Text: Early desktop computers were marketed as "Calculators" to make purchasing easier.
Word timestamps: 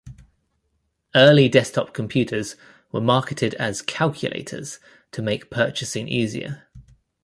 Early 1.13 1.47
desktop 1.47 1.93
computers 1.93 2.55
were 2.91 3.01
marketed 3.01 3.53
as 3.59 3.83
"Calculators" 3.83 4.79
to 5.11 5.21
make 5.21 5.51
purchasing 5.51 6.07
easier. 6.07 6.67